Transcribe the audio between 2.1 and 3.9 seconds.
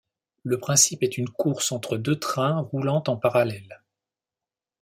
trains roulant en parallèle.